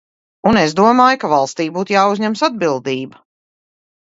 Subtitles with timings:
[0.51, 3.25] Un es domāju, ka valstij būtu jāuzņemas atbildība.